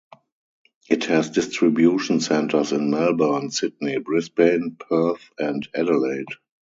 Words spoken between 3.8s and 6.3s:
Brisbane, Perth and Adelaide.